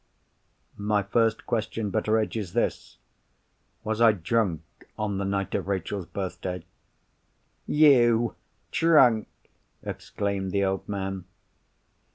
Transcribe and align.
"My 0.79 1.03
first 1.03 1.45
question, 1.45 1.91
Betteredge, 1.91 2.35
is 2.35 2.53
this. 2.53 2.97
Was 3.83 4.01
I 4.01 4.13
drunk 4.13 4.63
on 4.97 5.19
the 5.19 5.25
night 5.25 5.53
of 5.53 5.67
Rachel's 5.67 6.07
Birthday?" 6.07 6.65
"You 7.67 8.33
drunk!" 8.71 9.27
exclaimed 9.83 10.53
the 10.53 10.65
old 10.65 10.89
man. 10.89 11.25